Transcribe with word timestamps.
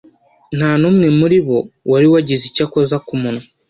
nta 0.57 0.71
n'umwe 0.79 1.07
muri 1.19 1.37
bo 1.47 1.57
wari 1.91 2.07
wagize 2.13 2.43
icyo 2.49 2.63
akoza 2.67 2.95
ku 3.05 3.13
munwa 3.21 3.43